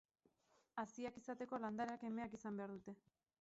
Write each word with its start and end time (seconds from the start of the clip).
Haziak 0.83 1.19
izateko 1.21 1.61
landareak 1.67 2.07
emeak 2.11 2.35
izan 2.39 2.59
behar 2.63 2.75
dute. 2.79 2.97